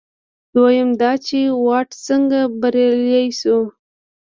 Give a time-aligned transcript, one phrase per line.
[0.53, 3.57] دویم دا چې واټ څنګه بریالی شو.